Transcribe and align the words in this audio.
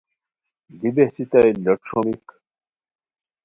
دی 0.79 0.89
بہچیتائے 0.95 1.51
لوٹ 1.63 1.79
ݯھومیک 1.87 2.25